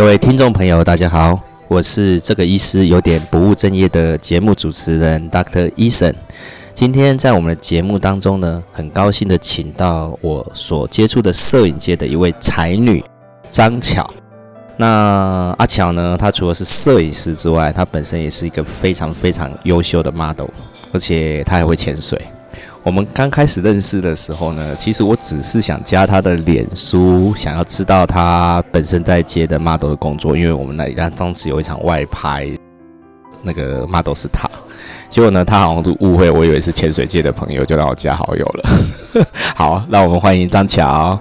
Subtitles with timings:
[0.00, 1.38] 各位听众朋友，大家好，
[1.68, 5.70] 我是这个医师有点不务正业的节目主持人 Dr.
[5.72, 6.14] Eason。
[6.74, 13.04] 今天在我们的节目当中呢，很高兴的请到我所接触的摄影界的一位才女
[13.50, 14.10] 张巧。
[14.78, 20.48] 那阿巧呢，她除了是摄影师之外，她本身也是一个非常非常优秀的 model，
[20.92, 22.18] 而且她还会潜水。
[22.82, 32.48] 我们刚开始认识的时候呢，其实我只是想加他的脸书，想要知道他本身在接的 model 的工作，因为我们那家当时有一场外拍，
[33.42, 34.48] 那个 model 是他。
[35.10, 38.70] 结果呢，他好像都误会，我以为是潜水界的朋友，就让我加好友了。
[39.54, 41.20] 好，那我们欢迎张巧。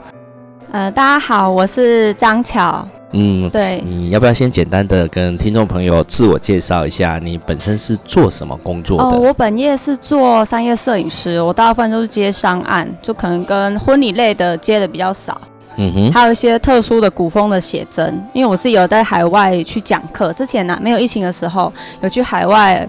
[0.72, 2.88] 呃，大家好，我是张巧。
[3.12, 9.04] 嗯，对，你要不要先简单的跟听众朋友自我介绍一下，你本身是做什么工作的？
[9.04, 15.42] 哦，我本业是做商业摄影师，我大部分都是接商案，就可能跟婚礼类的接的比较少。
[15.78, 22.88] 嗯哼，还有一些特殊的古风的写真，因为我自己有在海外去讲课，之前呢没有疫情的时候，有去海外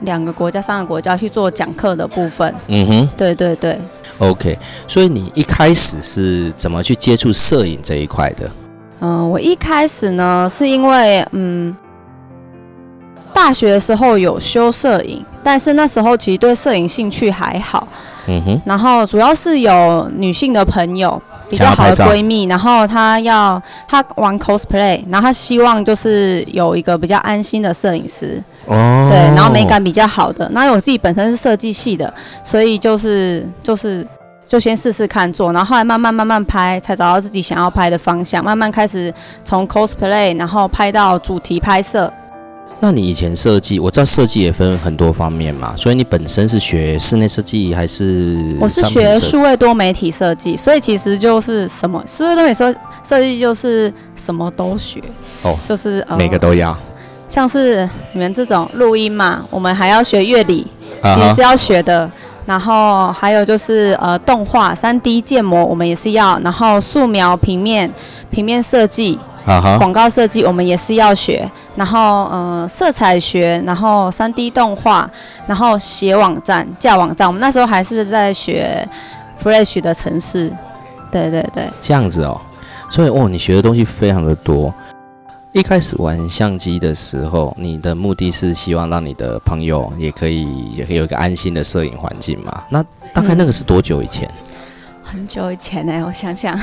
[0.00, 2.54] 两个国家、三个国家去做讲课的部分。
[2.66, 3.78] 嗯哼，对对对。
[4.18, 8.50] OK，所以你一开始是怎么去接触摄影这一块的？
[9.00, 11.74] 嗯，我一开始呢，是因为嗯，
[13.32, 17.88] 大学的时候有修摄影，但是那时候其实对摄影兴趣还好。
[18.26, 18.62] 嗯哼。
[18.64, 28.42] 然后主要是有女性的朋友，比较好的闺蜜，然后她要她玩 cosplay，然后她希望就是有一个比较安心的摄影师。
[28.66, 29.06] 哦。
[29.08, 30.46] 对，然后美感比较好的。
[30.50, 32.12] 那我自己本身是设计系的，
[32.44, 34.06] 所以就是就是。
[34.50, 38.44] 就先试试看做，然后后来慢慢慢慢拍，才找到自己想要拍的方向。
[38.44, 42.12] 慢慢开始从 cosplay，然后拍到主题拍摄。
[42.80, 48.56] 那你以前设计，我知道设计也分很多方面嘛，所以你本身是学室内设计还是？
[48.60, 55.00] 我是学数位多媒体设计，所以其实就是什么数位多媒体设设计就是什么都学
[55.42, 56.76] 哦，就是每个都要。
[57.28, 60.66] 像是你们这种录音嘛，我们还要学乐理，
[61.04, 62.10] 其实是要学的。
[62.50, 67.88] 然后还有就是呃动画三 D 建模我们也是要，然后素描平面
[68.28, 69.16] 平面设计，
[69.78, 75.08] 广告设计我们也是要学，然后呃色彩学，然后三 D 动画，
[75.46, 78.84] 然后写网站架网站，我们那时候还是在学
[79.40, 80.52] Flash 的城市，
[81.08, 82.40] 对对对，这样子哦，
[82.88, 84.74] 所以哦你学的东西非常的多。
[85.52, 90.46] 一开始玩相机的时候，你的目的是希望让你的朋友也可以
[90.76, 92.62] 也可以有一个安心的摄影环境嘛？
[92.68, 92.80] 那
[93.12, 94.30] 大概那个是多久以前？
[95.02, 96.56] 很久以前呢，我想想，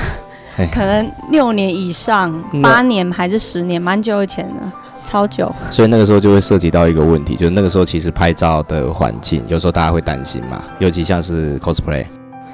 [0.72, 4.72] 可能六年以上，八年还是十年，蛮久以前的，
[5.04, 5.54] 超久。
[5.70, 12.06] 所以那个时候就会涉及到一个问题，就是那个时候其实拍照的环境，有时候大家会担心嘛，尤其像是 cosplay。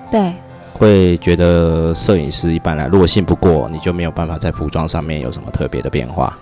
[0.09, 0.33] 对。
[0.83, 6.37] 会觉得摄影师一般来，如果信不过，你就没有办法在服装上面有什么特别的变化。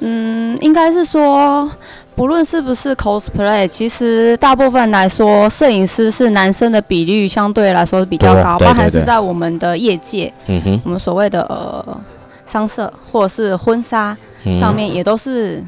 [0.00, 1.70] 嗯，应该是说，
[2.16, 12.00] 不论是不是 cosplay，其实大部分来说，摄影师是男生的比率相对来说是比较高，包含是在我们的业界，嗯哼，我们所谓的呃
[12.44, 14.16] 商社或者是婚纱
[14.58, 15.64] 上面也都是。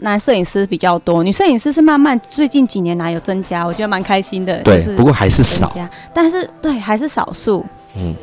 [0.00, 4.62] 男摄影师比较多，女摄影师是慢慢最近几年来有增加，我觉得蛮开心的。
[4.62, 5.72] 对，不过还是少，
[6.12, 7.64] 但是对还是少数。
[7.96, 8.14] 嗯，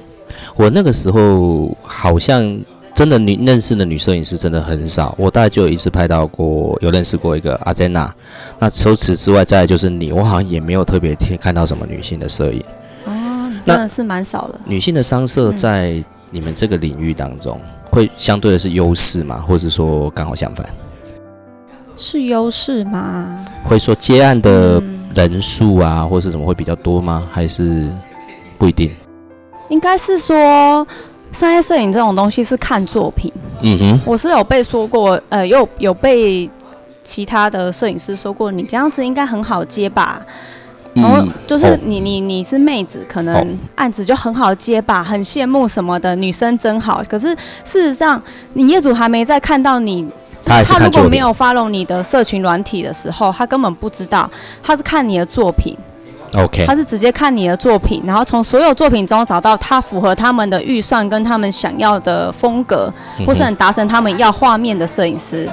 [0.56, 2.60] 我那个时候好像
[2.94, 8.14] 真的女认识的女摄影师真的很少，我大概就有一次拍到过，有认识过一个阿珍娜。
[8.60, 12.64] 那除此之外，再就是你，我好像也没有特别看到什么女性的摄影。
[13.06, 14.60] 哦，真的是蛮少的。
[14.66, 17.60] 女性的商社在你们这个领域当中，
[17.92, 19.38] 会相对的是优势嘛？
[19.38, 20.66] 或者说刚好相反？
[22.02, 23.46] 是优势吗？
[23.64, 24.82] 会说接案的
[25.14, 27.28] 人数啊，或是怎么会比较多吗？
[27.32, 27.88] 还是
[28.58, 28.92] 不一定？
[29.70, 30.86] 应该是说
[31.32, 33.32] 商业摄影这种东西是看作品。
[33.62, 36.50] 嗯哼，我是有被说过，呃，有有被
[37.04, 40.20] 其他的摄影师说过，你这样子应该很好接吧？
[40.96, 47.02] 然后就是你你你是妹子，可能案子就很好接吧，很羡慕什么的，女生真好。
[47.08, 47.30] 可是
[47.64, 48.22] 事实上，
[48.56, 50.08] 你业主还没在看到你。
[50.44, 54.30] 他如果没有 follow 你的社群软体的时候，他根本不知道，
[54.62, 55.78] 他是看你的作品
[56.34, 62.92] ，OK，他是直接看你的作品，然后从所有作品中找到他符合他们的预算跟他们想要的风格，
[63.26, 65.50] 或是很达成他们要画面的摄影师。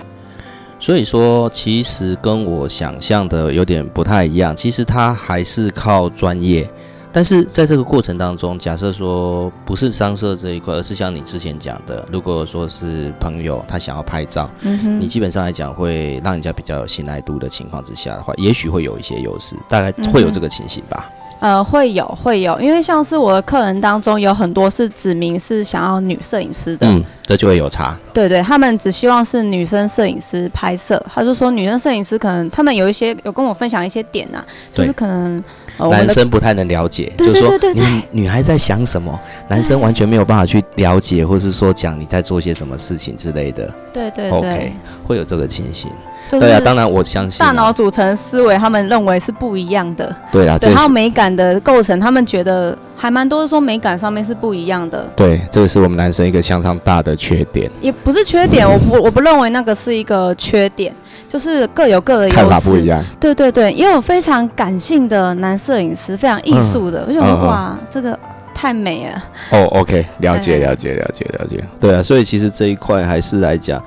[0.81, 6.69] 所以说，其实跟我想象的有点不太一样，其实他还是靠专业。
[7.13, 21.11] 但是在这个过程当中，假设说不是商社这一块，而是像你之前讲的，如果说是朋友他想要拍照，嗯你基本上来讲会让人家比较有信赖度的情况之下的话，也许会有一些优势，大概会有这个情形吧。
[21.41, 27.97] 呃，会有会有，因为像是我的客人当中有很多是指明是想要女摄影师的，嗯，这就会有差。
[28.13, 35.43] 对对，他们只希望是女生摄影师拍摄，他就说女生摄影师可能他们有一些有跟我分享一些点呐，就是可能
[35.79, 43.73] 男生不太能了解，就是说女女孩在想什么，男生完全没有办法去了解，或是说讲你在做些什么事情之类的。
[43.93, 44.73] 对对，OK，
[45.05, 45.91] 会有这个情形。
[46.31, 50.15] 对啊，当然我相信大脑组成思维，他们认为是不一样的。
[50.33, 55.07] 对啊，对，还有美感的构成，他们觉得还蛮多说美感上面是不一样的。
[55.17, 57.71] 对，这个是我们男生一个相当大的缺点。
[57.81, 60.95] 也不是缺点，我不我不认为那个是一个缺点，
[61.29, 63.03] 就是各有各的看法不一样。
[63.19, 68.19] 对对对，也有非常感性的男摄影师，非常艺术的，我觉得哇，这个。
[68.61, 73.81] 太美了哦，OK，了解了解了解了解，对啊，所以其实这一块还是来讲，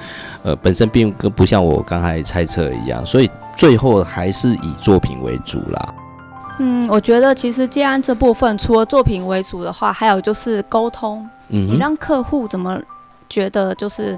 [0.43, 5.93] 呃，本身并不像我刚才猜测一样，所以最后还是以作品为主啦。
[6.59, 12.79] 嗯，我觉得其实接案这部分，除了作品为主的话，还有就是沟通，嗯，你让客户怎么
[13.29, 14.17] 觉得就是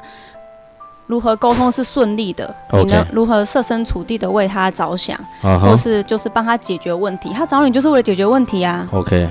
[1.08, 8.88] 如何沟通是顺利的，你能如何设身处地的为他着想，或是就是帮他解决问题，他找你就是为了解决问题啊。
[8.92, 9.28] OK。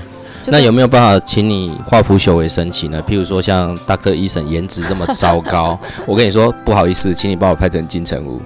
[0.47, 3.01] 那有没有办法请你化腐朽为神奇呢？
[3.07, 8.41] 譬如说像 Doctor 医生颜值这么糟糕， 我跟你说不好意思，请你帮我拍成金城武，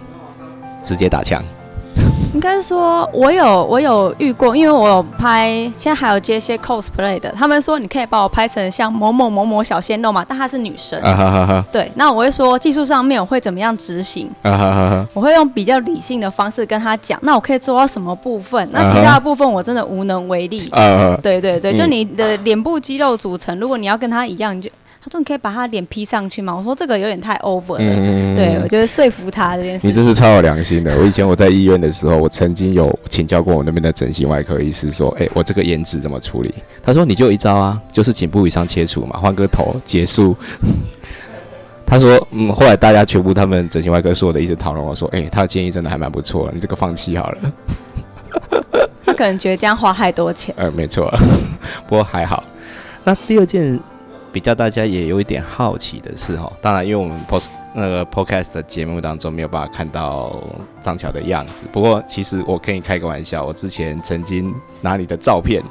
[0.83, 1.44] 直接打枪。
[2.33, 7.31] 应该说，我有我有遇过，因为我有拍，现在还有接一些 cosplay 的。
[7.31, 11.01] 他们说你可以把我拍成像某某某某小鲜肉嘛，但她是女生。
[11.71, 14.29] 对，那我会说技术上面我会怎么样执行？
[15.13, 17.17] 我会用比较理性的方式跟他讲。
[17.23, 18.69] 那我可以做到什么部分？
[18.71, 20.69] 那其他的部分我真的无能为力。
[21.23, 24.69] 对对对，就你的脸部肌肉组成，如果你要跟他一样，你就。
[25.07, 27.77] 他说：“你可以把他脸 P 上去吗？”我说：“这个有点太 over 了。”
[28.36, 29.88] 对，我觉得说服他这件事。
[29.88, 30.98] 你这是超有良心的。
[31.00, 40.36] 我以前我在医院的时候，我曾经有请教过我那边的整形外科医师，说：“哎，我这个颜值怎么处理？”他说：“你就一招啊，就是颈部以上切除嘛，换个头结束。
[41.88, 47.38] ”他说：“嗯，后来大家全部他们整形外科所有的医生讨论，我说：‘哎，他的建议真的还蛮不错，你这个放弃好了。’
[49.06, 50.54] 他可能觉得这样花太多钱。
[50.57, 51.09] 呃，没错，
[51.88, 52.44] 不过还好。
[53.06, 53.80] 那第二件。
[54.37, 60.35] 比较大家也有一点好奇的是哈，当然因为我们 post 那个 podcast 的节目当中没有办法看到
[60.79, 65.63] 张乔的样子，不过其实我可以开个玩笑，我之前曾经拿你的照片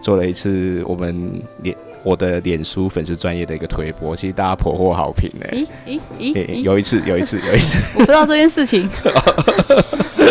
[0.00, 5.46] 做了一次我们脸我的脸书粉丝专业的一个推播，其实大家颇获好评呢。
[5.52, 6.60] 咦咦咦！
[6.62, 8.88] 有一次有一次 有一次，我不知道这件事情。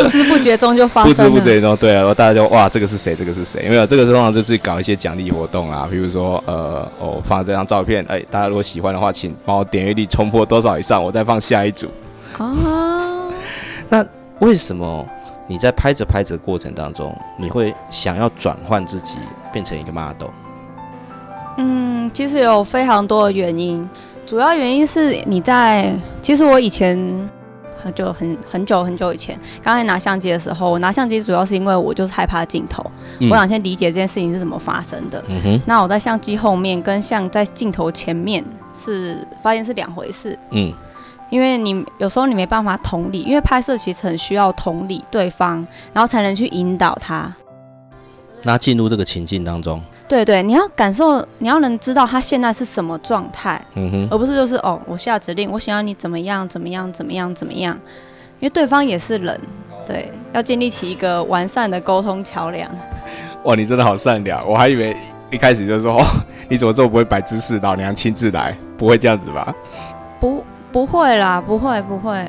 [0.04, 1.16] 不知不觉中就发生了。
[1.16, 3.16] 不知不觉中，对啊，然后大家就哇，这个是谁？
[3.16, 3.68] 这个是谁？
[3.70, 11.88] 没有，这个通常就是搞一些奖励活动啊，比如说呃，我放这张照片，哎，大家如果喜欢的话，请帮我点阅率冲破多少以上，我再放下一组。
[12.38, 13.30] 啊，
[13.90, 14.06] 那
[14.40, 15.08] 为什么
[15.48, 19.18] 你在拍着拍着过程当中，你会想要转换自己
[19.52, 20.30] 变成一个 model？
[21.58, 23.88] 嗯，其实有非常多的原因，
[24.26, 27.30] 主要原因是你在，其实我以前。
[27.94, 32.82] 就很很久很久以前，刚才拿相机的时候，我拿相机主要是因为我就是害怕镜头，
[33.30, 35.22] 我想先理解这件事情是怎么发生的。
[35.66, 38.42] 那我在相机后面跟像在镜头前面
[38.74, 40.40] 是发现是两回事。
[40.52, 40.72] 嗯，
[41.30, 47.36] 因为你有时候你没办法同理，因为拍摄其实很需要同理对方，然后才能去引导他。
[48.46, 57.74] 那进入这个情境当中，对对，你要感受，你要能知道他现在是什么状态，嗯哼，而不是就是哦，我下指令，我想要你怎么样，怎么样，怎么样，怎么样，
[58.42, 59.40] 因为对方也是人，
[59.86, 62.70] 对，要建立起一个完善的沟通桥梁。
[63.46, 64.94] 哇，你真的好善良，我还以为
[65.32, 66.04] 一开始就说 哦，
[66.50, 69.56] 你怎么这么不会摆姿势，老娘亲自来，不会这样子吧？
[70.20, 72.28] 不，不会啦，不会，不会。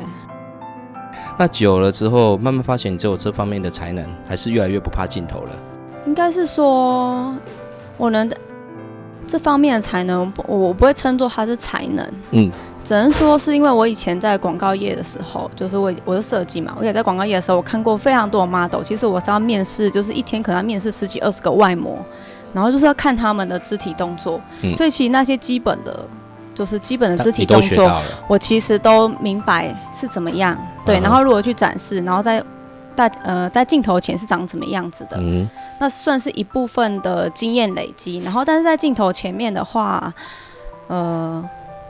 [1.37, 5.53] 那久了之后，慢慢发现你只有这方面的才能，还是越来越不怕镜头了。
[6.07, 7.35] 应该是说，
[7.97, 8.31] 我能
[9.27, 12.51] 这方面的才能，我我不会称作它是才能，嗯，
[12.85, 18.83] 只能说是因为我以前在广告业的时候，就是我我是设计嘛，我也在广告业的时候，我看过非常多的 model。
[18.83, 21.97] 其实我是要面试，就是一天可能要面试十几二十个外模，
[22.53, 24.39] 然后就是要看他们的肢体动作，
[24.75, 26.07] 所以其实那些基本的，
[26.53, 27.91] 就是基本的肢体动作，
[28.29, 32.45] 我其实都明白是怎么样，对，然后如何去展示，然后再。
[32.97, 35.17] 大呃，在镜头前是长什么样子的？
[35.19, 35.49] 嗯，
[35.79, 38.19] 那算是一部分的经验累积。
[38.19, 40.13] 然后，但是在镜头前面的话，
[40.89, 41.43] 呃，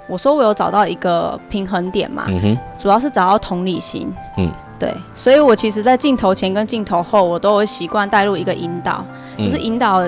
[0.08, 4.12] 我说我有找到一个平衡点嘛，嗯哼，主要是找到同理心。
[4.36, 9.04] 嗯，对，所以我其实，在镜头前跟镜头后，我都会习惯带入一个引导，
[9.36, 10.02] 就是引导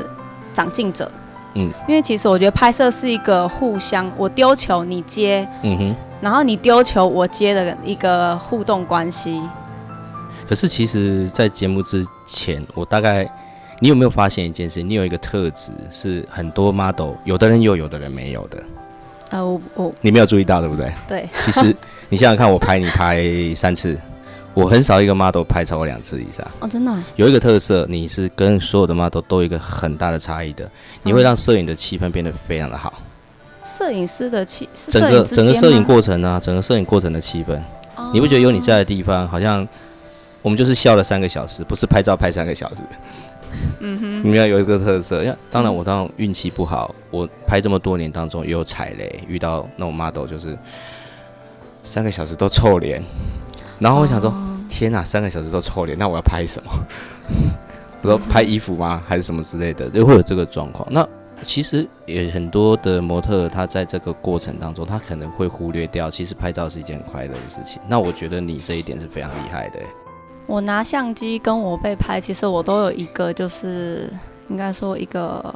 [0.52, 1.10] 长进者。
[1.54, 9.40] 嗯，因为其实我觉得拍摄是一个互相，我丢球你接，嗯哼，然后你丢球我接的一个互动关系。
[10.48, 13.28] 可是其实，在节目之前，我大概
[13.80, 14.82] 你有没有发现一件事？
[14.82, 18.62] 你有一个特质是很多 model，有的人有，有的人没有的。
[19.30, 20.92] 呃，我我你没有注意到，对不对？
[21.08, 21.28] 对。
[21.44, 21.74] 其实
[22.08, 23.20] 你想想看，我拍你拍
[23.56, 23.98] 三次，
[24.54, 26.46] 我很少一个 model 拍超过两次以上。
[26.60, 26.96] 哦，真的。
[27.16, 30.70] 有一个特色，你是跟所有的 model 都有一个很大的差异的，
[31.02, 33.02] 你会让摄影的气氛变得非常的好。
[33.64, 37.60] 摄影师的气，整个整个摄影过程啊，整个摄影过程的气氛，
[38.12, 39.66] 你不觉得有你在的地方，好像
[40.46, 42.80] 我们就是笑了三个小时，不是拍照拍三个小时。
[43.80, 50.56] 嗯哼，你要有一个特色，因为当然我当然运气不好，我拍这么多年当中也有踩雷，遇到那种 model 就是
[51.82, 53.02] 三个小时都臭脸，
[53.80, 54.32] 然后我想说，
[54.68, 56.70] 天哪，三个小时都臭脸，那我要拍什么？
[58.02, 59.02] 我说拍衣服吗？
[59.04, 59.90] 还是什么之类的？
[59.90, 60.86] 就会有这个状况。
[60.92, 61.04] 那
[61.42, 67.82] 其实也很多的模特，他在这个过程当中，他可能会忽略掉，其实拍照是一件很快乐的事情。
[67.88, 69.80] 那我觉得你这一点是非常厉害的。
[70.46, 74.10] 我拿相机跟我被拍，其实我都有一个，就是
[74.48, 75.54] 应该说一个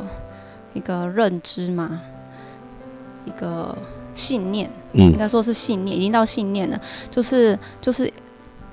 [0.75, 2.00] 一个认知嘛，
[3.25, 3.76] 一个
[4.14, 6.80] 信念，嗯，应该说是信念，已经到信念了，
[7.11, 8.12] 就是就是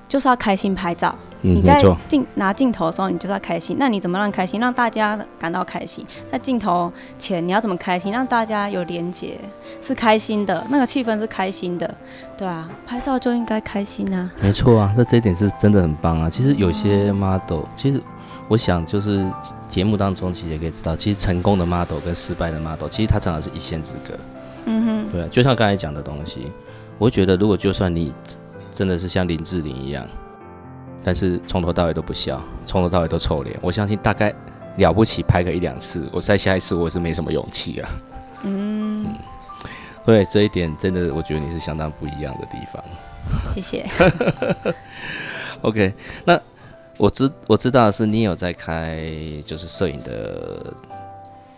[0.08, 1.14] 就是要开心拍照。
[1.42, 3.78] 嗯你在镜拿镜头的时候，你就是要开心。
[3.80, 4.60] 那你怎么让开心？
[4.60, 6.04] 让大家感到开心。
[6.32, 8.12] 那镜头前，你要怎么开心？
[8.12, 9.40] 让大家有连接，
[9.80, 11.96] 是开心的，那个气氛是开心的，
[12.36, 14.30] 对啊，拍照就应该开心啊。
[14.42, 16.28] 没错啊，那这一点是真的很棒啊。
[16.28, 18.02] 其实有些 model，其实
[18.48, 19.24] 我想就是
[19.70, 24.16] 节目当中其实也可以知道，其实成功的 model 跟失败的 model，其实它长的是一线之隔。
[24.66, 26.52] 嗯哼，对，就像刚才讲的东西，
[26.98, 28.12] 我觉得如果就算你
[28.77, 30.07] 真的是像林志玲一样。
[31.03, 33.57] 但是从头到尾都不笑，从头到尾都臭脸。
[33.60, 34.31] 我相信大概
[34.75, 37.89] 了不起拍个一两次，我再下一次我是没什么勇气啊。
[38.43, 39.15] 嗯，
[40.05, 42.84] 对，这一点真的，我觉得你是相当不一样的地方。
[43.55, 43.89] 谢谢。
[45.62, 45.91] OK，
[46.24, 46.39] 那
[46.98, 49.10] 我知我知道的是你有在开
[49.43, 50.72] 就是摄影的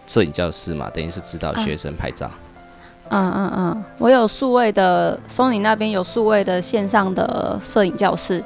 [0.08, 2.32] 摄影教室嘛，等于是指导学生拍照。
[3.10, 8.44] 嗯嗯嗯，我有数位的，松宁那边有数位的线上的摄影教室。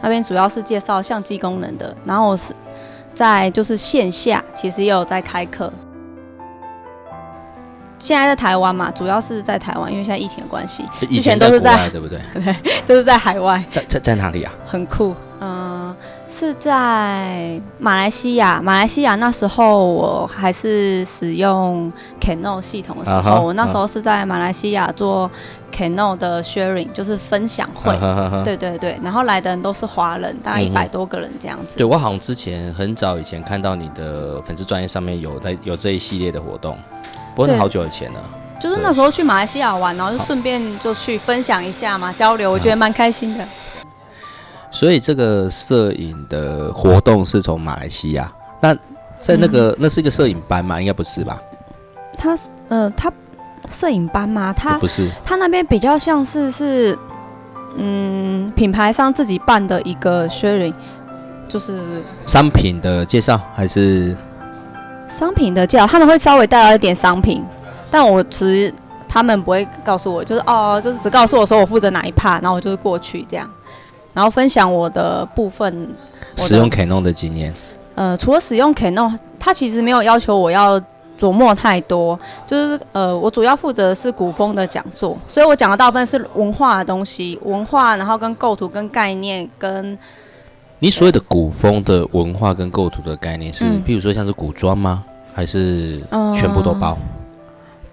[0.00, 2.54] 那边主要是介绍相机功能的，然后我是
[3.14, 5.72] 在就是线下，其实也有在开课。
[7.98, 10.84] 现在在台湾嘛，主要是在台湾，因为现在疫情的关系。
[11.08, 12.18] 以前都是在对不对？
[12.34, 12.54] 对，
[12.86, 13.64] 都是在海外。
[13.66, 14.52] 在在在哪里啊？
[14.66, 15.73] 很酷，嗯。
[16.34, 25.30] 是在马来西亚，马来西亚那时候我还是使用 Canon 系统的时候，我那时候是在马来西亚做
[25.72, 27.96] Canon 的 sharing，就是分享会。
[28.42, 31.76] 对对对，然后来的人都是华人，大概一百多个人这样子。
[31.76, 36.76] 对我好像之前很早以前看到你的粉丝专业上面有在有这一系列的活动，
[37.36, 38.20] 不过好久以前了。
[38.60, 43.46] 就是那时候去马来西亚玩，然后就顺便就去分享一下嘛，交流，我觉得蛮开心的。
[44.74, 48.74] 所以这个摄影的活动是从马来西亚，那
[49.20, 50.80] 在那个那是一个摄影班吗？
[50.80, 51.40] 应该不是吧？
[52.18, 53.10] 他是呃，他
[53.70, 54.52] 摄影班吗？
[54.52, 56.98] 他不是，他那边比较像是是
[57.76, 60.74] 嗯，品牌商自己办的一个 sharing，
[61.48, 64.16] 就是商品的介绍还是
[65.06, 65.86] 商品的介绍？
[65.86, 67.44] 他们会稍微带到一点商品，
[67.92, 68.74] 但我其实
[69.08, 73.48] 他们不会告诉我，就是哦，就是只告诉我说我负责哪一 part，然后我就是过去这样。
[74.14, 75.86] 然后分享我的部分
[76.36, 77.52] 使用 Canon 的经验。
[77.94, 80.80] 呃，除了使用 Canon，它其实没有要求我要
[81.18, 82.18] 琢磨太多。
[82.46, 89.98] 就是呃，我主要负责是古风的讲座，所以我讲的大部分是文化的东西，文化，然后跟构图、跟概念、跟。
[90.78, 95.04] 你所谓的古风的文化跟构图的概念是，譬如说像是古装吗？
[95.32, 96.00] 还是
[96.36, 96.96] 全部都包？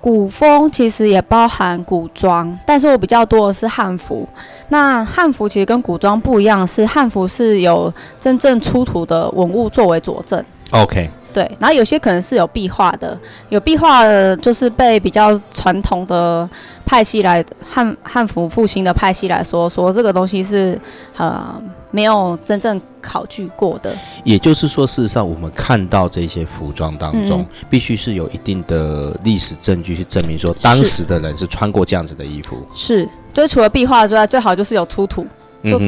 [0.01, 4.27] 古风其实也包含古装，但是我比较多的是汉服。
[4.69, 10.43] 那汉服其实跟古装不一样，是汉服是有真正出土的文物作为佐证。
[10.71, 11.07] OK。
[11.33, 13.17] 对，然后有些可能是有壁画的，
[13.49, 16.49] 有壁画的，就是被比较传统的
[16.85, 20.79] 派系来汉汉服复兴的派系来说，说这个东西是
[21.17, 21.61] 呃
[21.91, 23.95] 没有真正考据过的。
[24.23, 32.57] 也就是说，事实上我们看到这些服装当中，必须是有一定的历史证据去证明说，当时的人是穿过这样子的衣服。
[32.73, 35.25] 是，所以除了壁画之外，最好就是有出土，
[35.63, 35.79] 就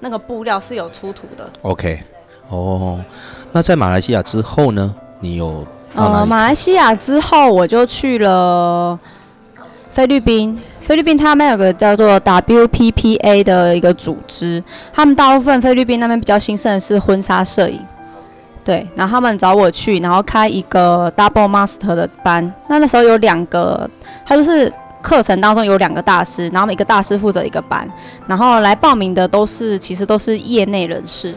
[0.00, 1.48] 那个布料是有出土的。
[1.62, 2.02] OK，
[2.56, 3.00] 哦。
[3.52, 4.94] 那在马来西亚之后呢？
[5.20, 8.98] 你有呃，马来西亚之后我就去了
[9.90, 10.58] 菲律宾。
[10.80, 17.78] 菲律宾他们有个叫做 WPPA 的一个组织，他们大部分菲律宾那边比较兴盛的是婚纱摄影。
[18.64, 22.52] 对，然后他们找我去，然后开一个 Double Master 的班。
[22.68, 23.88] 那那时候有两个，
[24.24, 27.88] 他就是课程当中有两个大师，然后每个大师负责一个班，
[28.26, 31.34] 然后来报名的都是其实都是业内人士。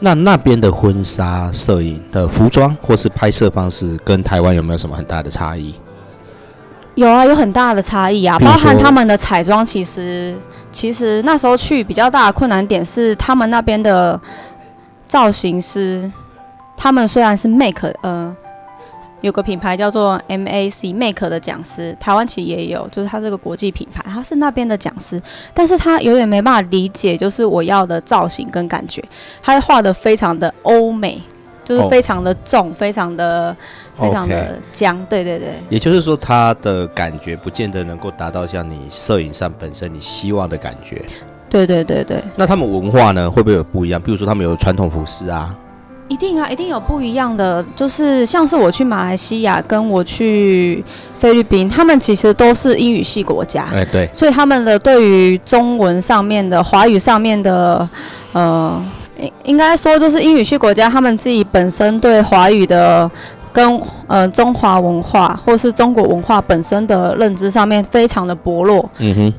[0.00, 5.74] 那那边的婚纱摄影的服装或是拍摄方式，跟台湾有没有什么很大的差异？
[6.94, 10.34] 有啊，有很大的差异啊，包含他们的彩妆，其实
[10.72, 14.20] 其实那时候去比较大的困难点是他们那边的
[15.06, 16.10] 造型师，
[16.76, 18.34] 他们虽然是 make，呃，
[19.20, 25.20] 有个品牌叫做 MAC make 的讲师，台湾其实也有，就是它是个国际品牌，他是那边的讲师，
[25.54, 29.02] 但是他有点没办法理解，就是我要的造型跟感觉，
[29.42, 31.20] 他画的非常的欧美，
[31.64, 33.56] 就是非常的重，非常的。
[34.00, 41.02] 非常的僵，对对对，也就是说，他的感觉不见得能够达到像你摄影上本身你希望的感觉。
[41.50, 42.24] 对对对对。
[42.34, 44.00] 那他们文化呢，会不会有不一样？
[44.00, 45.54] 比如说，他们有传统服饰啊？
[46.10, 47.64] 一定啊，一定有不一样的。
[47.76, 50.84] 就是像是我去马来西亚，跟我去
[51.16, 53.68] 菲律宾，他们其实都是英语系国家。
[53.72, 54.10] 哎，对。
[54.12, 57.88] 所以他们的对于中文上面的、华语上面的，
[58.32, 58.84] 呃，
[59.18, 63.10] 应应该说就是英语系国家，他们自己本身对华语的。
[63.52, 68.88] 跟呃中华文化或是中国文化本身的认知上面非常的薄弱。
[68.98, 69.34] 嗯哼，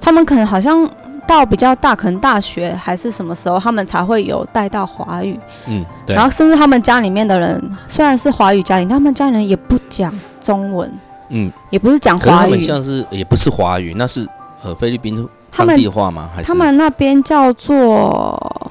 [0.00, 0.88] 他们可能好像
[1.26, 5.38] 到比较大，可能大学还是什么时候，他们才会有带到华语。
[5.66, 6.14] 嗯，对。
[6.14, 10.92] 然后甚至他们家里面的人虽然是华语家庭，他们家人也不讲中文。
[11.30, 12.30] 嗯，也不是讲华语。
[12.42, 14.28] 他们像是也不是华语，那是
[14.62, 15.26] 呃菲律宾
[15.56, 16.28] 当地话吗？
[16.34, 18.70] 还是他们那边叫做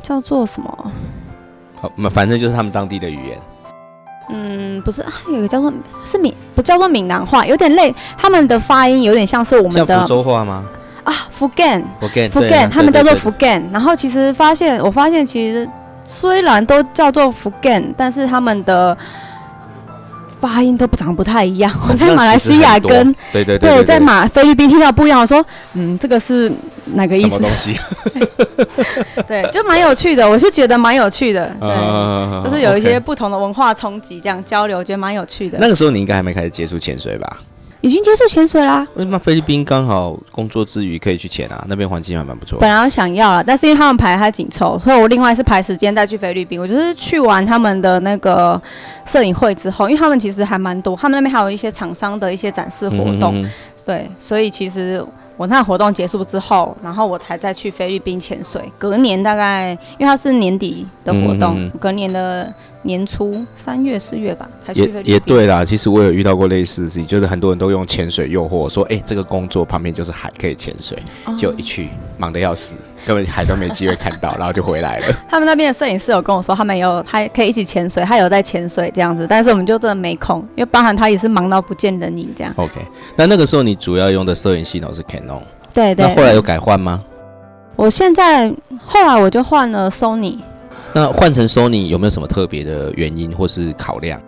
[0.00, 0.92] 叫做什么？
[1.80, 3.38] 好，那反正就是他们当地的语言。
[4.28, 5.70] 嗯，不是，有个叫做
[6.06, 7.92] 是闽，不叫做闽南话，有点累。
[8.16, 10.64] 他们的发音有点像是我们的福州话吗？
[11.04, 13.62] 啊，福建，福建，福建，他们叫做福建。
[13.72, 15.68] 然后其实发现，我发现其实
[16.06, 18.96] 虽然都叫做福建，但是他们的。
[20.42, 21.72] 发音都不长不太一样。
[21.88, 25.20] 我在马来西亚跟对对对，在马菲律宾听到不一样。
[25.20, 25.40] 我说，
[25.74, 26.50] 嗯，这个是
[26.94, 27.28] 哪个意思？
[27.28, 27.78] 什么东西？
[29.24, 30.28] 对，就蛮有趣的。
[30.28, 35.58] 我是觉得蛮有趣的，对，就是有一些不同的文化冲击，这样交流，我觉得蛮有趣的。
[35.60, 37.38] 那个时候你应该还没开始接触潜水吧？
[37.82, 38.86] 已经接触潜水啦。
[38.94, 41.62] 为什么菲律宾刚好工作之余可以去潜啊？
[41.68, 42.58] 那边环境还蛮不错。
[42.58, 46.58] 本来想要了，但是因为他们排太紧凑，所以我另外是排时间再去菲律宾。
[46.58, 48.60] 我就是去完他们的那个
[49.04, 53.44] 摄影会之后，因为他们其实还蛮多，他们那边还有一些厂商的一些展示活动，
[53.84, 55.04] 对，所以其实。
[55.38, 58.70] 我那活动结束之后，然后我才再去菲律宾潜水。
[58.78, 65.12] 隔年大概，因为它是年底的活动，隔年的年初三月四月吧，才去菲律宾。
[65.12, 70.98] 也对啦，其实我有遇到过类似的事情，就是很多人都用潜水诱惑，说：“哎，这个工作旁边就是海，可以潜水。”
[71.38, 72.74] 就一去忙得要死，
[73.06, 75.06] 根本海都没机会看到，然后就回来了。
[75.28, 82.52] 他们那边的摄影师有跟我说，他们有他可以一起潜水，他有在潜水这样子，但是我们就真的没空，因为包含他也是忙到不见人影这样。
[82.56, 82.80] OK，
[83.16, 85.40] 那那个时候你主要用的摄影系统是 Canon。
[85.72, 87.02] 对对，那后来有改换吗？
[87.76, 88.52] 我现在
[88.84, 90.38] 后来我就换了 Sony。
[90.94, 94.20] 那换成 Sony 有没有什么特别的原因或是考量？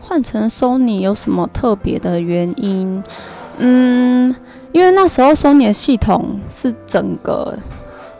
[0.00, 3.02] 换成 Sony 有什么特别的原因？
[3.58, 4.34] 嗯，
[4.72, 7.56] 因为那时候 Sony 的系统是整个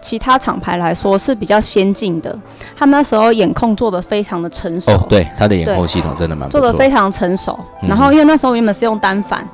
[0.00, 2.36] 其他厂牌来说是比较先进的，
[2.74, 4.92] 他们那时候眼控做的非常的成熟。
[4.92, 7.58] 哦，对，他的眼控系统真的蛮做的非常成熟。
[7.82, 9.46] 然后因为那时候原本是用单反，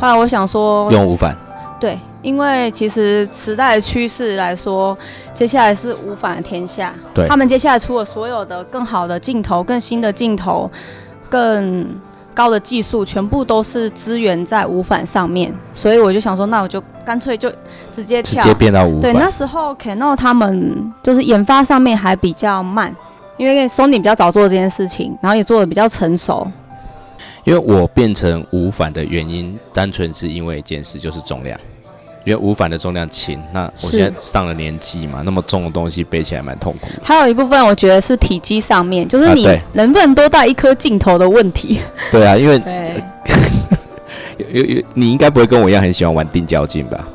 [0.00, 1.34] 后来我想说用无反。
[1.80, 4.96] 对，因为其实时代的趋势来说，
[5.32, 6.92] 接下来是无反的天下。
[7.14, 10.70] 对，他们接下来出了所有的更好的镜头、更新的镜头、
[11.30, 11.98] 更
[12.34, 15.52] 高的技术，全部都是资源在无反上面。
[15.72, 17.50] 所以我就想说，那我就干脆就
[17.90, 19.00] 直接直接变到无反。
[19.00, 22.94] 对，那时候 Canon 他们就是研发上面还比较慢，
[23.38, 26.46] 因为 Sony 比较早做这件事情，然后也做的比较成熟。
[27.44, 31.58] 因为我变成无反的原因，单纯是因为一件事，就是重量。
[32.24, 36.88] 因为无反的重量轻，那我现在上了年纪嘛，那么重的东西背起来蛮痛苦。
[37.02, 41.80] 还有一部分，我觉得是体积上面，就是你能不能多带一颗镜头的问题。
[42.12, 42.60] 对啊，因为
[44.52, 47.08] 有有你应该不会跟我一样很喜欢玩定焦镜吧？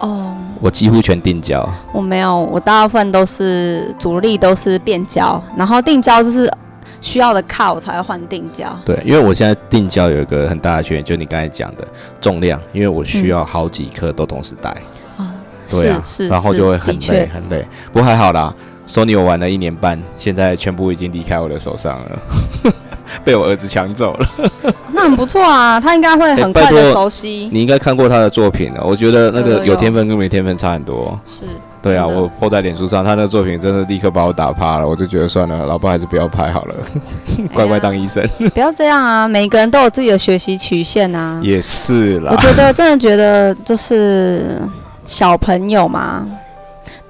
[0.00, 1.68] 哦，我几乎全定焦。
[1.92, 6.52] 我没有，我大部分都是主力都是变焦，然后定焦就是。
[7.00, 8.66] 需要的卡我才会换定焦。
[8.84, 11.86] 对，因为我现在定焦有一个很大的缺点，就你刚才讲的
[12.20, 14.70] 重量，因为我需要好几颗都同时带。
[15.16, 15.32] 啊，
[15.68, 17.66] 对啊，是，然后就会很累很累。
[17.92, 18.54] 不过还好啦
[18.86, 22.18] ，Sony 我玩了一年半，现在全部已经离开我的手上了，
[23.24, 24.28] 被我儿子抢走了。
[24.92, 27.48] 那很不错啊，他应该会很快的熟悉。
[27.50, 31.18] 你应该看过他的作品了，我觉得那个有天分跟没天分差很多。
[31.24, 31.44] 是。
[31.82, 36.74] 对啊，我泼在脸书上，他那个作品真的立刻把我打趴了，我就觉得算了，老爸还是不要拍好了，
[37.54, 38.22] 乖乖当医生。
[38.52, 41.40] 不要这样啊，每个人都有自己的学习曲线啊。
[41.42, 42.32] 也是啦。
[42.32, 44.60] 我觉得真的觉得就是
[45.04, 46.26] 小朋友嘛，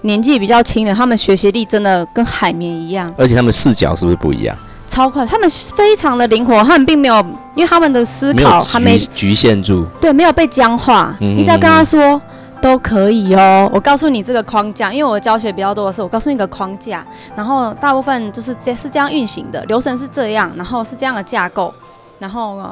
[0.03, 4.57] 年纪比较轻的，他们学习力真的跟海绵一样，而且他们视角是不是不一样？
[4.87, 7.15] 超快，他们非常的灵活，他们并没有，
[7.55, 11.15] 因为他们的思考还没局限住，对，没有被僵化。
[11.21, 12.21] 你只要跟他说
[12.61, 21.73] 都可以哦，我告诉你这个框架，因为我教学比较多的是，我告诉你一个框架，然后大部分就是这是这样运行的，流程是这样，然后是这样的架构，
[22.19, 22.63] 然后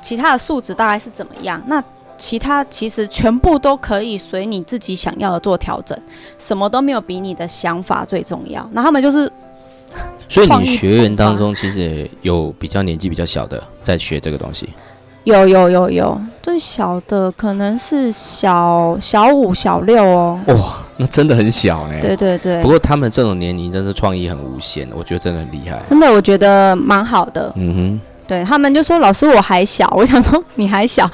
[0.00, 1.62] 其他的数值大概是怎么样？
[1.66, 1.82] 那
[2.16, 5.98] 其他其实全部都可以随你自己想要的做调整，
[6.38, 8.68] 什么都没有比你的想法最重要。
[8.72, 9.30] 那他们就是。
[10.28, 14.68] 所以你学员当中其实也有比较年纪比较小的在学这个东西，
[15.28, 20.40] 有有有有，最小的可能是小小五小六哦。
[20.46, 21.94] 哇，那真的很小呢。
[22.00, 22.62] 对对对。
[22.62, 25.82] 不过他们这种年龄真是创意很无限，我觉得真的很厉害。
[25.90, 27.52] 真的，我觉得蛮好的。
[27.56, 28.00] 嗯哼。
[28.26, 31.06] 对他们就说：“老师，我还小。”我想说：“你还小。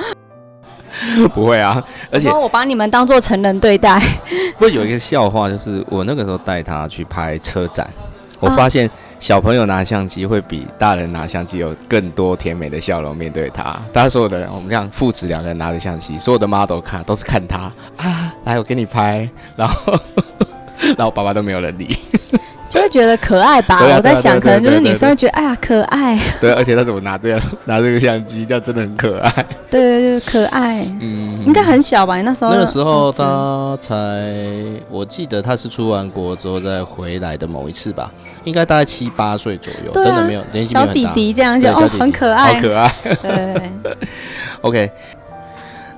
[1.34, 4.00] ”不会啊，而且我把你们当做成人对待。
[4.54, 7.84] 不过有一个笑话，就是我那个时候带他去拍车展。
[8.40, 8.88] 我发现
[9.24, 13.74] 小朋友拿相机会比大人拿相机有更多甜美的笑容面对他。
[13.90, 19.98] 大家所有的人，我们这样父子两个人拿着相机，所有的 model 看都是看他啊，来我给你拍，然后
[20.98, 21.96] 然后爸爸都没有人理。
[22.74, 23.80] 就会觉得可爱吧？
[23.94, 26.18] 我在想，可能就是女生会觉得，哎呀，可爱。
[26.40, 29.30] 对，而且他怎么拿这样拿这个相机，这样真的很可爱。
[29.70, 30.84] 对对对，可爱。
[31.00, 32.20] 嗯，应该很小吧？
[32.22, 33.94] 那时候那个时候他才，
[34.90, 42.92] 我记得他是出完国之后再回来的某一次吧，应该大概七八岁左右，真的没有年纪小弟弟这样就哦，很可爱，好可爱。
[43.22, 43.70] 对。
[44.62, 44.90] OK，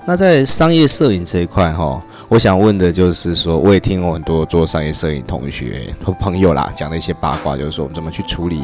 [0.05, 2.03] 那在商业摄影这一块哈。
[2.29, 8.61] 我想问的就是说，我也听过很多做商业摄影同学和朋友啦讲的一些八卦，就是说我们怎么去处理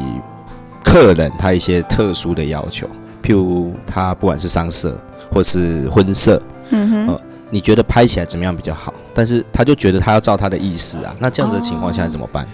[0.83, 2.85] 客人他一些特殊的要求，
[3.23, 5.01] 譬如他不管是商摄
[5.33, 8.93] 或是婚摄，嗯哼，呃，你觉得拍起来怎么样比较好？
[9.13, 12.45] 但是他就觉得他要照他的意思啊，那这样子的情况下怎么办？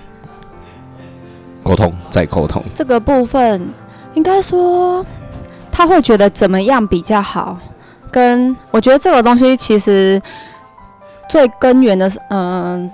[1.64, 3.68] 沟通再沟通，这个部分
[4.14, 5.04] 应该说
[5.72, 7.58] 他会觉得怎么样比较好？
[8.12, 10.22] 跟我觉得这个东西其实。
[11.30, 12.90] 最根源的是，嗯，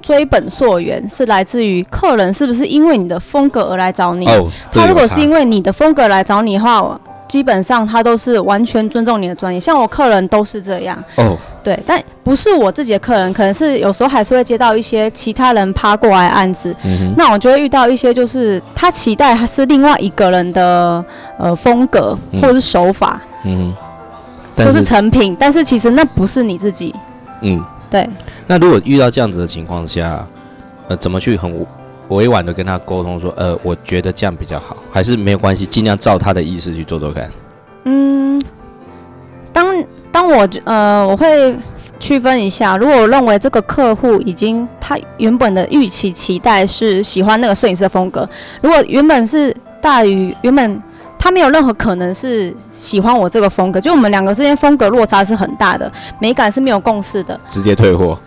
[0.00, 4.26] 追本溯源是来自于客人是不是因为你的风格而来找你？
[4.28, 9.58] 哦，他如果是因为你的风格来找你的话，基本上他都是完全尊重你的专业。
[9.58, 10.96] 像我客人都是这样。
[11.16, 16.72] 哦，对，但不是我自己的客人，可能是有时候还是会接到一些其他人趴过来案子，
[17.16, 21.04] 那我就会遇到一些就是他期待他是另外一个人的
[21.38, 23.74] 呃风格或者是手法，嗯，
[24.56, 26.94] 或是成品，但是其实那不是你自己。
[27.46, 28.08] 嗯，对。
[28.46, 30.26] 那如果遇到这样子的情况下，
[30.88, 31.66] 呃，怎么去很
[32.08, 37.30] 委婉的跟他沟通说，呃，我觉得这样比较好，还是没有关系，尽量照他的意思去做做看。
[37.84, 38.40] 嗯，
[39.52, 41.54] 当当我呃，我会
[42.00, 48.26] 区分一下，如果我认为这个客户已经他原本的预期期待是喜欢那个摄影师的风格，
[48.62, 50.82] 如果原本是大于原本。
[51.24, 58.18] 他没有任何可能是喜欢我这个风格，就我们两个之间风格落差是很大的，美感是没有共识的，直接退货。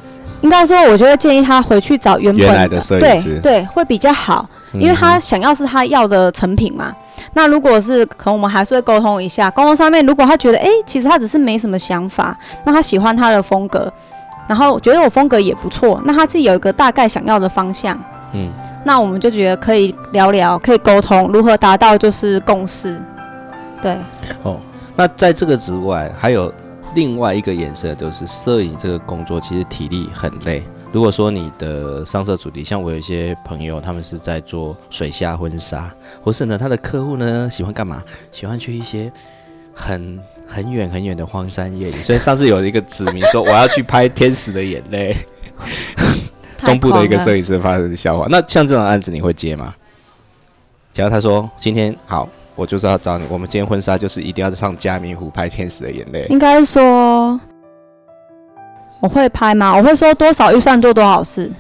[0.42, 6.92] 应该说，我觉得建议他回去找原本的摄影师，对，会比较好，因为他想要是他要的成品嘛。
[7.34, 13.94] 那如果是可能，我们还是会沟通一下，沟通上面，如果他觉得，哎，其实他只是没什么想法，那他喜欢他的风格，
[14.48, 17.96] 然后觉得我风格也不错，那他自己有一个大概想要的方向，
[18.34, 18.50] 嗯。
[18.88, 22.98] 那我们就觉得可以聊聊，可以沟通，如何达到就是共识，
[23.82, 23.98] 对。
[24.44, 24.62] 哦，
[24.96, 26.50] 那在这个之外，还有
[26.96, 30.64] 另外一个颜色，就是摄影这个工作其实体力很累。
[30.94, 38.02] 如果说你的上色主题，像我有一些朋友，他们是在做水下婚纱，或是呢他的客户呢喜欢干嘛？
[38.32, 39.12] 喜欢去一些
[39.74, 42.04] 很很远很远的荒山野岭。
[42.06, 45.14] 所以上次有一个指明说我要去拍天使的眼泪。
[46.64, 49.74] 中部的一个摄影师发生的笑话，那像这种案子你会接吗？
[50.94, 56.26] 假如他说今天好，我就是要找你，我们今天婚纱就是一定要上嘉明湖拍天使的眼泪。
[56.30, 57.40] 应该说
[59.00, 59.76] 我会拍吗？
[59.76, 61.52] 我会说多少预算做多少事。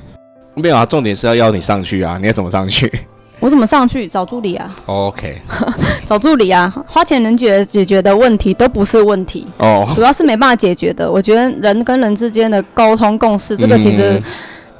[0.55, 2.17] 没有啊，重点是要邀你上去啊！
[2.19, 2.91] 你要怎么上去？
[3.39, 4.07] 我怎么上去？
[4.07, 4.75] 找助理啊。
[4.87, 5.39] OK，
[6.03, 11.11] 找助理啊，花钱能解解决的问题都不是问题哦，主要是没办法解决的。
[11.11, 14.19] 我觉得人跟人之间的沟通共识，这个其实。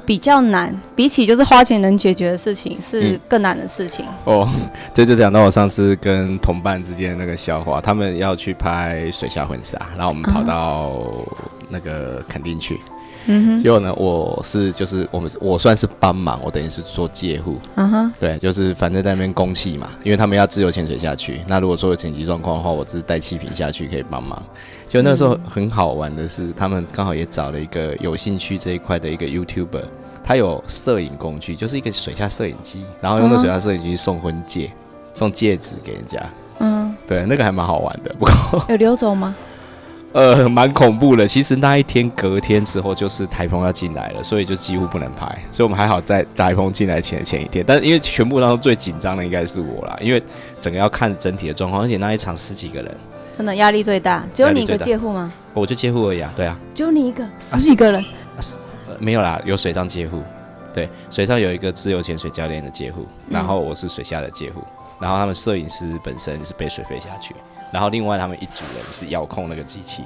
[0.08, 4.06] 比较难，比起就是花钱能解决的事情，是更难的事情。
[4.24, 4.48] 哦，
[4.94, 10.94] 这就讲到我上次跟同伴之间那个笑话，他们要去拍水下婚纱，然后我们跑到
[11.68, 13.62] 那个垦丁去，嗯哼。
[13.62, 17.58] 结果呢，我是就是我们我算是帮忙，我等于是做借护。
[17.74, 18.12] 嗯哼。
[18.18, 21.40] 对，就是反正在那边供气嘛，因为他们要自由潜水下去。
[21.46, 24.42] 那如果说有紧急状况的话，我只是带气瓶下去可以帮忙。
[24.88, 29.84] 就那时候很好玩的是，他们刚好也找了一个有兴趣这一块的一个 YouTuber，
[30.24, 34.72] 他有摄影工具，就是一个水下摄影机，然后用那水下摄影机送婚戒，
[35.12, 36.22] 送戒指给人家。
[36.60, 38.14] 嗯，对，那个还蛮好玩的。
[38.18, 39.36] 不过有流走吗？
[40.12, 41.28] 呃，蛮恐怖的。
[41.28, 45.26] 其实那一天隔天之后就是台风要进来了，所以就几乎不能拍。
[45.52, 47.64] 所以我们还好在台风进来前的前一天。
[47.66, 50.22] 但是因为全部当中最紧张的应该是我啦，因为
[50.58, 52.96] 整个要看整体的状况，而且那一场十几个人。
[53.36, 55.32] 真的压力最大，只有你一个借护吗？
[55.54, 58.04] 我就借护而已啊，对啊，只有你一个，十几个人，
[58.98, 60.20] 没有啦，有水上接护，
[60.74, 64.64] 对，水上有一个自由潜水教练的接护，然后我是水下的接护，
[64.98, 67.32] 然后他们摄影师本身是被水飞下去，
[67.72, 70.02] 然后另外他们一组人是遥控那个机器，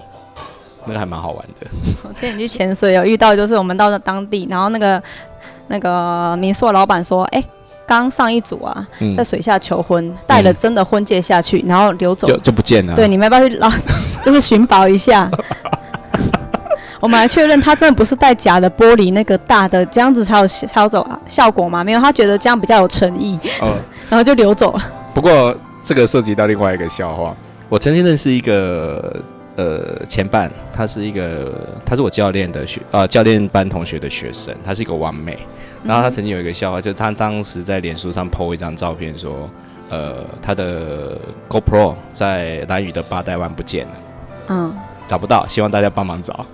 [0.85, 1.67] 那个还蛮好玩的。
[2.03, 5.03] 我之前去潜水有遇到，就是我们到了当地，然后那个
[5.69, 7.43] 那个民宿老板说，哎。
[7.85, 12.95] 刚上一组啊，在水下求婚，带了真的婚戒下去，然后流走就就不见了。
[12.95, 13.69] 对，你们要不要去捞？
[14.23, 15.29] 就是寻宝一下。
[17.01, 21.83] 我们来确认，他真的不是带假的玻璃那个大的，这样子才有抄走效果嘛？
[21.83, 23.39] 没有，他觉得这样比较有诚意。
[23.61, 23.77] 嗯，
[24.09, 24.83] 然后就流走了。
[25.13, 27.37] 不过这个涉及到另外一个笑话。
[27.73, 29.19] 我曾经认识一个
[29.57, 31.51] 呃前伴，他是一个，
[31.87, 35.39] 他是我教练的学呃教练班同学的学生，他是一个完美。
[35.83, 39.49] 然后他曾经有一个笑话，就是他当时在脸书上 po 一张照片，说，
[39.89, 41.17] 呃，他的
[41.49, 43.93] GoPro 在蓝屿的八代湾不见了，
[44.49, 44.75] 嗯，
[45.07, 46.45] 找不到，希望大家帮忙找。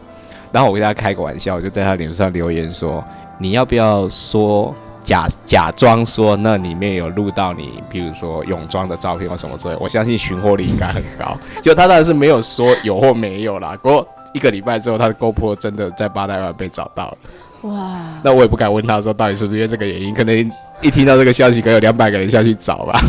[0.52, 3.04] 然后我跟他开个玩笑，就在他脸书上留言说，
[3.40, 4.72] 你要不要说
[5.08, 11.34] 假假装说那里面有录到你，比如说泳装的照片或什么之类，我相信寻获率应该很高。
[11.64, 17.18] 就他当然是没有说有或没有啦，不过一个礼拜之后，他的 GoPro 真的在八代湾被找到了。
[17.62, 23.00] 哇，那我也不敢问他说到底是不是因为这个原因，可能一听到这个消息，可能有两百个人下去找吧。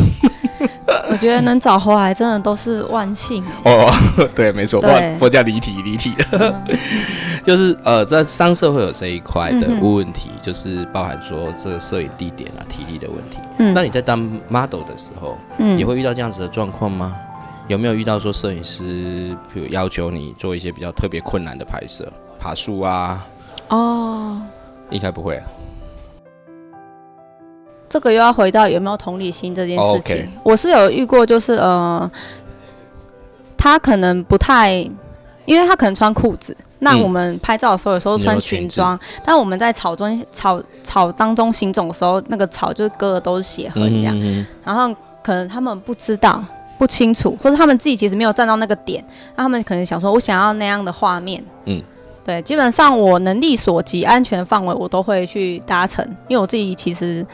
[1.10, 3.44] 我觉得能找回来真的都是万幸。
[3.64, 3.92] 哦，
[4.34, 6.14] 对，没错，不不叫离题离题
[7.44, 13.38] 就是呃，在商社会有这一块的问题，就是包含说这个摄影地点啊、体力的问题。
[13.58, 14.18] 嗯，那你在当
[14.48, 17.16] model 的时候，嗯，也会遇到这样子的状况吗？
[17.66, 22.06] 有没有遇到说摄影师比如要求你做一些比较特别困难的拍摄，
[22.38, 23.26] 爬树啊？
[23.68, 24.40] 哦，
[24.90, 25.40] 应该不会。
[27.90, 30.26] 这个又要回到有没有同理心这件事情。
[30.44, 32.08] 我是有遇过，就是呃，
[33.58, 34.72] 他可能不太，
[35.44, 36.56] 因为他可能穿裤子。
[36.78, 44.46] 那我们拍照的时候，有时候穿裙装，但我们在草中草草当中行走的时候，那个草就是割的都是血痕这样。
[44.64, 44.88] 然后
[45.22, 46.42] 可能他们不知道、
[46.78, 51.44] 不清楚，或者他们自己其实没有站到那个点，那他们可能想说，我想要那样的画面。
[51.64, 51.82] 嗯。
[52.22, 57.26] 对，基本上我能力所及，安全范围我都会去达成，因为我自己其实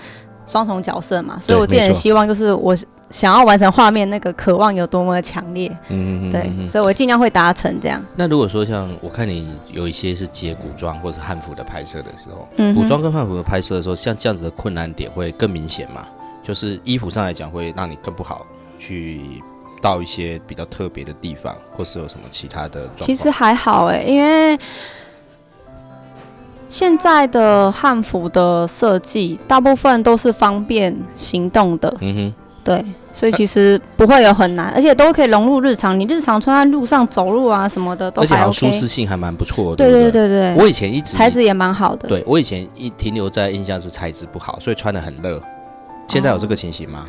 [0.47, 2.75] 双重角色嘛，所以我自己希望就是我
[3.11, 8.03] 想要完成画面那个渴望有多么的强烈，嗯嗯对，所以我尽量会达成这样。
[8.15, 16.07] 那如果说像我看你有一些是接古装或者汉服的拍摄的时候，嗯古装跟汉服的拍摄的时候，像这样子的困难点会更明显嘛？
[16.43, 18.47] 就是衣服上来讲会让你更不好
[18.79, 19.43] 去。
[19.83, 22.89] 到一些比较特别的地方，或是有什么其他的？
[22.97, 24.59] 其实还好哎，因为
[26.69, 31.95] 现在的汉服的设计大部分都是方便行动的。
[32.01, 35.99] 嗯哼，对，所以其实不会有很难，而且都可以融入日常。
[35.99, 39.77] 你日常穿在路上走路啊什么的都还 OK，舒适性还蛮不错的。
[39.77, 42.09] 对对对对，我以前一直材质也蛮好的。
[42.09, 45.41] 对我以前一停留在印象是材质不好，所以穿的很热。
[46.09, 47.07] 现在有这个情形吗？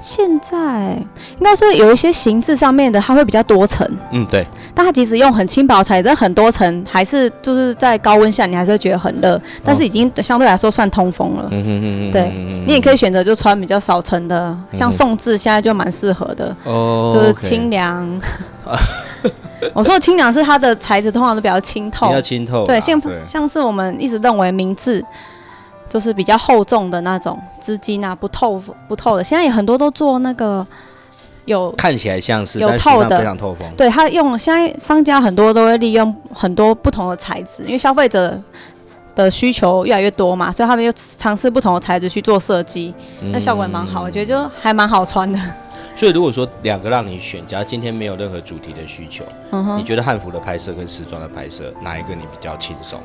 [0.00, 0.96] 现在
[1.38, 3.86] 应该说有一些形制上面的，它会比较多层。
[4.10, 4.46] 嗯，对。
[4.74, 9.40] 但它即使用很轻薄材质，很多层，还是就是在高温下，你还是会觉得很热。
[9.62, 11.48] 但是已经相对来说算通风了。
[11.50, 12.32] 嗯嗯嗯对，
[12.66, 16.56] 你也可以选择就穿比较少层的，像宋制现在就蛮适合的。
[16.64, 17.12] 哦。
[17.14, 18.20] 就是清凉。
[19.74, 22.08] 我说的清凉是它的材质通常都比较清透。
[22.08, 22.64] 比较清透。
[22.64, 25.04] 对，像像是我们一直认为明字。
[25.90, 29.24] 就是比较厚重的那种织金啊，不透不透的。
[29.24, 30.64] 现在也很多都做那个
[31.46, 33.68] 有看起来像是有透的，非常透风。
[33.76, 38.40] 对，他用现在商家很多都会利用很多不同的材质，因为消费者
[39.16, 42.94] 的需求越来越多嘛，所以他们就尝试不同的材质去做设计，
[43.32, 45.38] 那效果也蛮好，我觉得就还蛮好穿的。
[45.96, 49.24] 所以如果说两个让你选，假如今天没有任何主题的需求，
[49.76, 53.00] 你觉得汉服的拍摄跟时装的拍摄哪一个你比较轻松？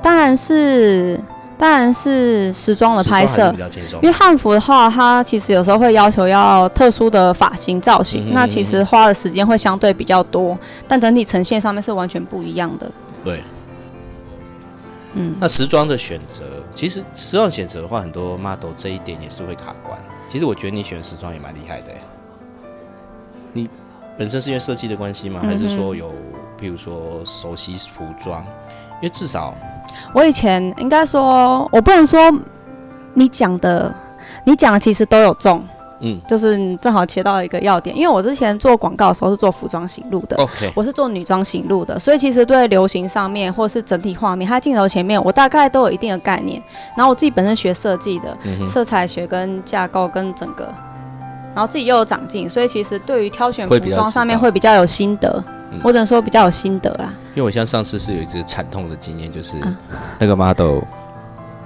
[0.00, 1.20] 当然是。
[1.60, 3.54] 当然是时装的拍摄，
[4.00, 12.90] 因为汉服的话，它其实有时候会要求要特殊的发型造型，那其实花的时间会相对比较多，但整体呈现上面是完全不一样的。
[13.22, 13.42] 对，
[15.12, 16.44] 嗯，那时装的选择，
[16.74, 20.00] 其实时装选择的话，很多 model 这一点也是会卡关。
[20.26, 21.92] 其实我觉得你选时装也蛮厉害的。
[23.52, 23.68] 你
[24.16, 25.42] 本身是因为设计的关系吗？
[25.44, 26.10] 还是说有，
[26.58, 28.42] 譬如说熟悉服装？
[29.02, 29.54] 因为至少
[30.12, 32.32] 我以前应该说，我不能说
[33.14, 33.94] 你讲的，
[34.44, 35.62] 你讲的其实都有中。
[36.02, 46.58] 嗯，就是你正好切到一个要点，因为我之前做广告的时候是做服装行路的，OK，我是做女装行路的，所以其实对流行上面或是整体画面，它镜头前面我大概都有一定的概念。
[46.96, 48.34] 然后我自己本身学设计的，
[48.66, 50.72] 色彩学跟架构跟整个，
[51.54, 55.44] 然后自己又有长进，所以其实对于挑选服装上面会比较有心得，
[55.82, 57.12] 我只能说比较有心得啦。
[57.34, 59.56] 因为我像上次是有一次惨痛的经验，就是
[60.18, 60.80] 那个 model，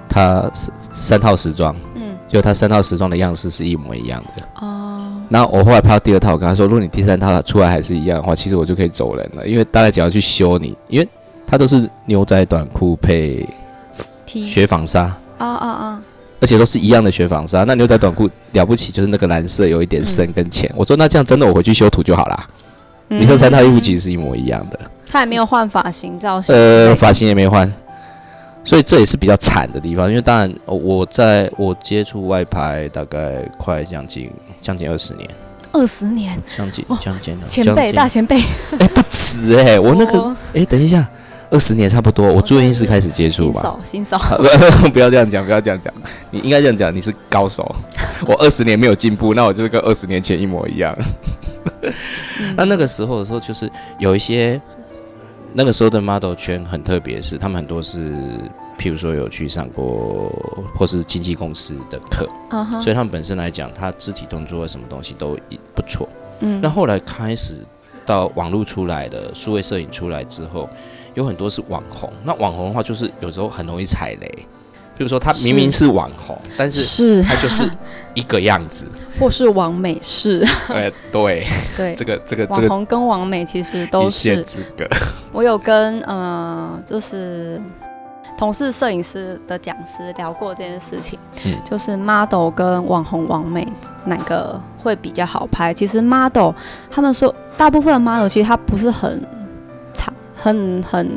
[0.07, 1.75] 他三套时装。
[1.95, 5.13] 嗯就他三套时装的样式是一模一样的哦。
[5.29, 11.07] 然后我后来拍到第二套，我跟他说，如果你第三套出来还是一样的话，其实我就可以走人了，因为大概只要去修你，因为
[11.45, 13.47] 他都是牛仔短裤配
[14.25, 15.03] 雪纺纱
[15.37, 16.01] 啊啊啊，
[16.41, 17.63] 而且都是一样的雪纺纱。
[17.63, 20.69] 那牛仔短裤了不起，就是那个蓝色有一点深跟浅。
[20.75, 22.49] 我说那这样真的我回去修图就好啦。
[23.07, 24.79] 你这三套衣服其实是一模一样的。
[25.07, 27.71] 他也没有换发型造型，呃，发型也没换。
[28.63, 35.29] 所以这也是比较惨的地方，因为当然，我在我接触外拍大概快将近将近二十年，
[35.71, 38.41] 二十年，将近将近前辈大前辈，
[38.79, 41.07] 哎，不止哎， 我那个哎，等一下，
[41.51, 44.35] 二十年差不多，我住院医师开始接触吧，新手新手，
[44.91, 45.93] 不要这样讲，不要这样讲，
[46.31, 47.63] 你应该这样讲，你是高手，
[48.25, 50.97] 我二十年没有进步，那我就是跟二十年前一模一样。
[52.55, 54.61] 那那个时候的时候，就是有一些。
[55.57, 58.11] 那个时候的 model 圈很特别，是他们很多是，
[58.77, 60.29] 譬如说有去上过
[60.75, 62.27] 或是经纪公司的课，
[62.81, 65.39] 所以他们本身来讲，他肢体动作什么东西都
[65.73, 66.09] 不错。
[66.41, 67.59] 嗯，那后来开始
[68.05, 70.69] 到网络出来的数位摄影出来之后，
[71.13, 72.11] 有很多是网红。
[72.25, 74.29] 那网红的话，就是有时候很容易踩雷，
[74.97, 77.63] 比如说他明明是网红，但是他就是
[78.15, 78.87] 一个样子。
[79.17, 81.47] 或是王美式， 哎，对
[81.77, 84.43] 对，这个这个网红跟王美其实都是。
[85.31, 87.61] 我有跟呃，就是
[88.37, 91.17] 同事摄影师的讲师聊过这件事情，
[91.63, 93.65] 就是 model 跟网红王美
[94.03, 95.73] 哪个会比较好拍？
[95.73, 96.51] 其实 model
[96.91, 99.25] 他们说，大部分的 model 其实他不是很
[99.93, 101.09] 长，很很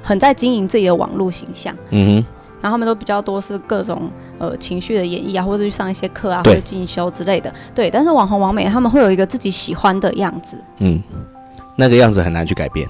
[0.00, 1.74] 很在经营自己的网络形象。
[1.90, 2.26] 嗯哼。
[2.60, 7.54] 然后他们都比较多是各种呃情绪的演绎啊，或者去上一些课啊，或者进修之类的。
[7.72, 10.58] 对，但是网红王美他们会有一个自己喜欢的样子。
[10.78, 11.00] 嗯，
[11.76, 12.88] 那个样子很难去改变。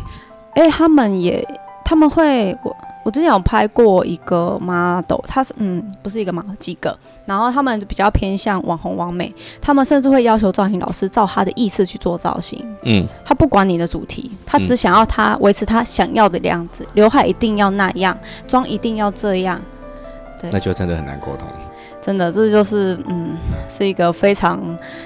[0.55, 1.47] 哎，他们也
[1.85, 2.75] 他们会我。
[3.03, 19.59] 我之前有拍过一个 model，他是嗯，不是一个 model，几个，然后他们比较偏向网红网美，他们甚至会要求造型老师照他的意思去做造型，嗯，他不管你的主题，他只想要他维持他想要的样子，刘海一定要那样，妆一定要这样，
[20.41, 21.49] 对，那就真的很难沟通，
[22.01, 23.37] 真的，这就是嗯，
[23.69, 24.61] 是一个非常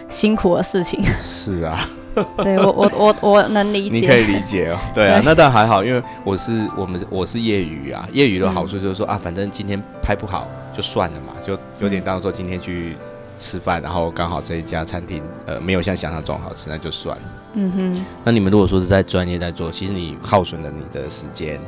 [0.08, 1.88] 辛苦的事情，是啊。
[2.38, 4.78] 对我我我我能理解，你可以理解哦。
[4.94, 12.96] 对啊，那倒还好，因为我是我们我是业余啊，业余的好处就是说啊，反正今天拍不好就算了嘛，就有点当做今天去
[13.36, 17.22] 吃饭，然后刚好这一家餐厅呃没有像想象中好吃，那就算了。
[17.54, 18.04] 嗯哼。
[18.22, 21.60] 那你们如果说是在专业在做，其实你耗损了你的时间。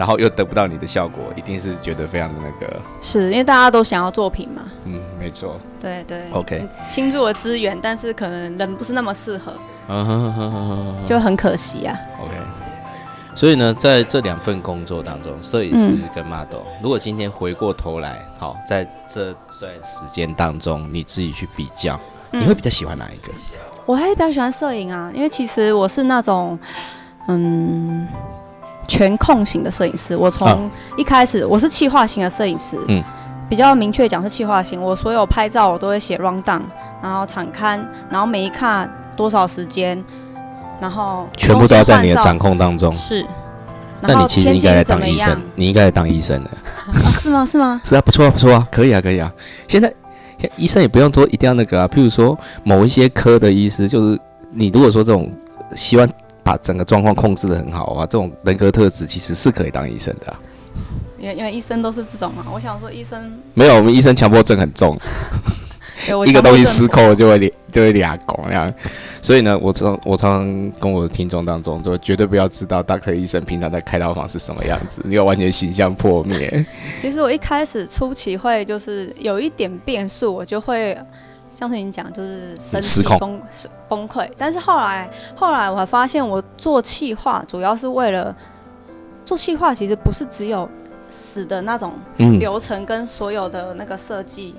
[0.00, 4.62] 然后又得不到你的效果，一定是觉得非常的那个，是因为大家都想要作品嘛？
[4.86, 5.60] 嗯，没错。
[5.78, 9.52] 对对，OK，倾注了资源，但是可能人不是那么适合，
[11.04, 11.94] 就很可惜啊。
[12.18, 12.32] OK，
[13.34, 23.30] 所以呢，在这两份工作当中，摄影师跟 model，如果今天回过头来，好，在这段时间当中，你自己去比较，你会比较喜欢哪一个？
[23.84, 26.58] 我还是比较喜欢摄影啊，因为其实我是那种，
[27.28, 28.08] 嗯。
[28.90, 33.00] 全控型的摄影师，我从一开始我是气化型的摄影师，嗯，
[33.48, 34.82] 比较明确讲是气化型。
[34.82, 36.60] 我所有拍照我都会写 run down，
[37.00, 40.02] 然后场刊，然后每一看多少时间，
[40.80, 42.92] 然后全部都要在你的掌控当中。
[42.92, 43.24] 是，
[44.00, 46.50] 那你其实应该来当医生，你应该来当医生的。
[47.20, 47.46] 是吗？
[47.46, 47.80] 是吗？
[47.86, 49.32] 是啊，不错啊，不错啊，可以啊，可以啊。
[49.68, 49.94] 现在
[50.56, 54.18] 医生也不用说一定要那个啊，譬如说某一些科的医师，就是
[54.52, 55.30] 你如果说这种
[55.76, 56.08] 希望。
[56.42, 60.34] 把整个状况控制的很好啊，这种人格特质其实是可以当医生的。
[61.18, 64.98] 因为因为医生都是这种嘛，我想说医生没有，我们医生强迫症很重
[66.26, 68.74] 一个东西失控就会脸就会俩拱那样。
[69.20, 76.64] 所以呢，我常我常常跟我的听众当中，就绝对不要知道大科医生平常在开刀房是什么样子，因为完全形象破灭。
[76.98, 80.96] 其实我一开始初期会就是有一点变数，我就会。
[81.50, 83.40] 像是你讲，就是身体崩
[83.88, 88.34] 崩溃，但是后来后来我还发现，我做气化主要是为了
[89.24, 90.68] 做气化，其实不是只有
[91.10, 91.92] 死的那种
[92.38, 94.54] 流程跟所有的那个设计，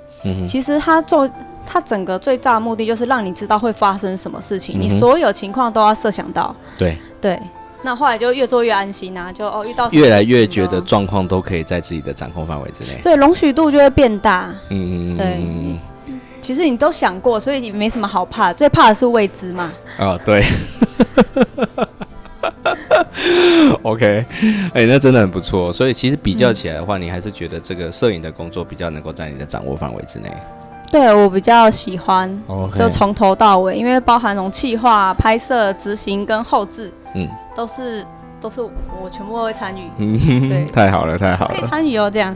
[0.46, 1.30] 其实它做
[1.66, 6.54] 它整个最大的目的就是让你知道会发生什么事情，你所有情况都要设想到。
[6.78, 6.98] 对。
[7.22, 7.40] 对，
[7.84, 14.54] 那后来就越做越安心啊，就哦遇到越来越觉得状况都可以在自己的掌控范围之内，对，容许度就会变大。
[14.70, 15.80] 嗯嗯嗯，对。
[16.42, 19.72] 其实你都想过，所以你没什么好怕，最怕的是未知嘛。
[20.00, 20.44] 哦，对。
[23.84, 24.26] OK，
[24.74, 25.72] 哎，那真的很不错。
[25.72, 30.32] 所以其实比较起来的话，你还是觉得这个摄影的工作比较能够在你的掌握范围之内。
[30.92, 32.30] 对我比较喜欢，
[32.76, 38.06] 就从头到尾，因为包含从企划、拍摄、执行跟后置，嗯，都是
[38.42, 39.90] 都是我全部都会参与。
[39.98, 42.36] 嗯，对，太好了，太好了，可以参与哦，这样。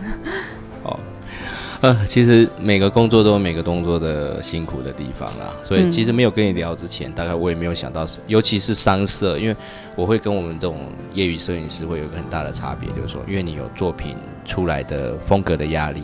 [1.82, 9.56] 呃，其实每个工作都有每个工作的辛苦的地方啦，所以其实没有跟你聊之前，大概我也没有想到，尤其是商社，因为
[9.96, 10.78] 我会跟我们这种
[11.14, 14.16] 业余摄影师会有一个很大的差别，就是说，因为你有作品
[14.46, 16.02] 出来的风格的压力，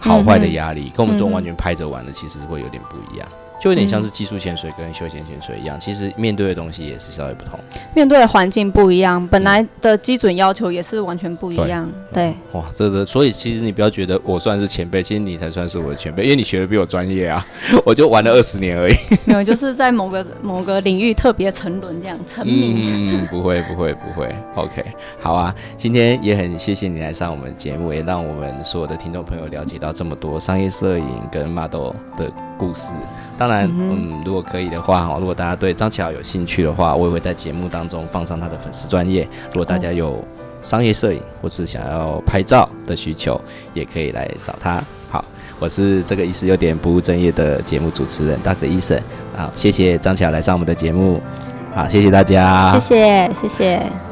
[0.00, 3.28] 好坏的压力，跟我们这种完全拍着玩的，其实会有点不一样。
[3.62, 7.56] 就有点像是技术潜水跟休闲潜水一样，其实面对的东西也是稍微不同，
[7.94, 11.88] 面对的环境不一样，本来的基准要求也是完全不一样。
[12.12, 17.46] 对，哇，这个，所以其实你不要觉得我算是前辈，其实你才算是我的前辈，因为你学的比我专业啊，
[17.86, 18.94] 我就玩了二十年而已。
[19.24, 22.90] 没有，就是在某个某个领域特别沉沦这样沉迷。
[22.92, 24.84] 嗯，不会不会不会，OK，
[25.20, 32.28] 好啊，今天也很谢谢你来上我们节目，也让我们所有的听众朋友了解到这么多商业摄影跟 model 的。
[32.62, 32.90] 故事，
[33.36, 39.28] 当然，嗯，如果可以的话，哈，如果大家对张启豪有兴趣的话，我也会在节目当中放上他的粉丝专业。
[39.48, 40.24] 如果大家有
[40.62, 43.40] 商业摄影或是想要拍照的需求，
[43.74, 44.80] 也可以来找他。
[45.10, 45.24] 好，
[45.58, 48.96] 我是这个意思有点不务正业的节目主持人大哥医生。
[49.36, 51.20] 好，谢谢张启豪来上我们的节目。
[51.74, 54.11] 好，谢谢大家，谢谢，谢谢。